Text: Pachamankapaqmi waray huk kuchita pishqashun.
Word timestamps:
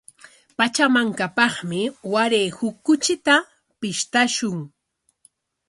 Pachamankapaqmi 0.57 1.81
waray 2.11 2.47
huk 2.57 2.75
kuchita 2.85 3.33
pishqashun. 3.79 4.57